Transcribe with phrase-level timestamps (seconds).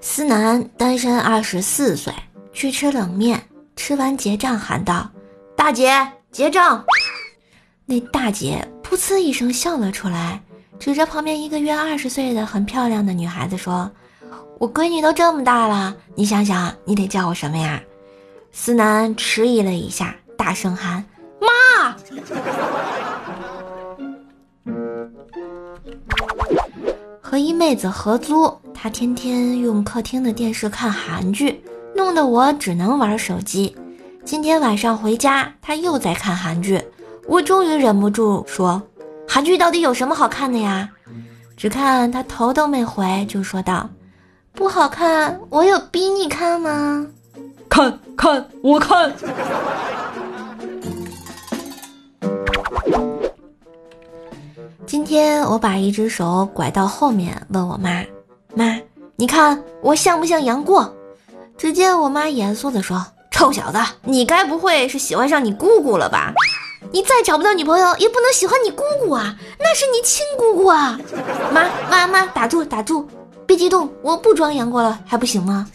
[0.00, 2.12] 思南单身二十四岁，
[2.52, 3.42] 去吃冷面，
[3.76, 5.10] 吃完结账喊道
[5.56, 6.84] ：“大姐，结账。”
[7.86, 10.40] 那大姐噗呲一声笑了出来，
[10.78, 13.90] 指着旁边一个约二十岁的很漂亮的女孩子说
[14.58, 17.82] ：“我闺女都这么大了，你想想，你得叫我什么呀？”
[18.50, 21.04] 思南迟疑了一下，大声喊
[21.40, 21.48] ：“妈！”
[27.20, 31.62] 和一妹子合租，她天天用客厅的电视看韩剧，
[31.94, 33.72] 弄得我只能玩手机。
[34.24, 36.82] 今天晚上回家，他又在看韩剧，
[37.28, 38.82] 我终于忍不住说
[39.28, 40.90] ：“韩剧到底有什么好看的呀？”
[41.56, 43.88] 只看他头都没回，就说道
[44.52, 47.06] ：“不好看，我有逼你看吗？”
[47.70, 49.12] 看看我看。
[54.84, 58.02] 今天我把一只手拐到后面，问我妈
[58.54, 58.78] ：“妈，
[59.16, 60.94] 你看我像不像杨过？”
[61.56, 66.32] 只见我妈严肃地说：“臭小子，你该不会是喜欢上你姑姑了吧？
[66.90, 70.98] 你再找不到女朋友，也不能喜欢你姑姑啊，那是你亲姑姑啊！”
[71.52, 73.06] 妈妈妈，打住打住，
[73.46, 75.66] 别激动，我不装杨过了还不行吗？